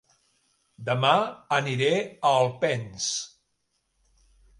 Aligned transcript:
Dema 0.85 1.11
aniré 1.57 1.91
a 1.97 2.31
Alpens 2.39 3.11